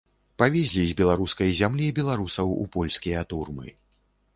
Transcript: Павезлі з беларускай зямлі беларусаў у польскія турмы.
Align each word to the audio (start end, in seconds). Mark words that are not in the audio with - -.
Павезлі 0.43 0.85
з 0.91 0.95
беларускай 1.01 1.53
зямлі 1.61 1.93
беларусаў 2.03 2.47
у 2.61 2.69
польскія 2.79 3.19
турмы. 3.33 3.67